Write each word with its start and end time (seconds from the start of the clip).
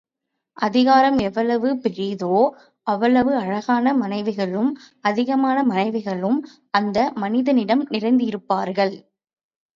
அதிகாரம் 0.57 1.17
எவ்வளவு 1.19 1.69
பெரிதோ, 1.83 2.31
அவ்வளவு 2.87 3.35
அழகான 3.37 3.93
மனைவிகளும் 3.93 4.71
அதிகமான 5.03 5.63
மனைவிகளும் 5.63 6.41
அந்த 6.73 6.97
மனிதனிடம் 7.19 7.85
நிறைந்திருப்பார்கள்! 7.91 8.95